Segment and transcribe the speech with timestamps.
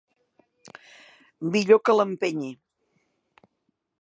[1.57, 2.51] Millor que l'empenyi!